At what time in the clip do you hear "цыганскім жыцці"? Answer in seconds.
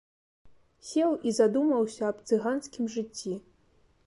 2.27-3.33